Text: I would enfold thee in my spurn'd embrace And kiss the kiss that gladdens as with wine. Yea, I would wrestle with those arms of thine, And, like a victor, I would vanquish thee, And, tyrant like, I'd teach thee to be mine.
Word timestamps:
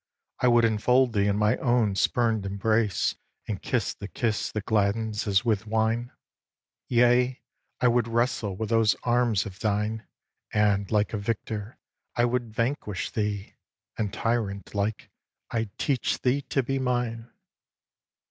I 0.39 0.47
would 0.47 0.65
enfold 0.65 1.13
thee 1.13 1.27
in 1.27 1.37
my 1.37 1.57
spurn'd 1.93 2.47
embrace 2.47 3.13
And 3.47 3.61
kiss 3.61 3.93
the 3.93 4.07
kiss 4.07 4.51
that 4.51 4.65
gladdens 4.65 5.27
as 5.27 5.45
with 5.45 5.67
wine. 5.67 6.11
Yea, 6.87 7.43
I 7.79 7.87
would 7.87 8.07
wrestle 8.07 8.55
with 8.55 8.69
those 8.69 8.95
arms 9.03 9.45
of 9.45 9.59
thine, 9.59 10.07
And, 10.51 10.89
like 10.89 11.13
a 11.13 11.19
victor, 11.19 11.77
I 12.15 12.25
would 12.25 12.51
vanquish 12.51 13.11
thee, 13.11 13.57
And, 13.95 14.11
tyrant 14.11 14.73
like, 14.73 15.11
I'd 15.51 15.69
teach 15.77 16.19
thee 16.23 16.41
to 16.49 16.63
be 16.63 16.79
mine. 16.79 17.29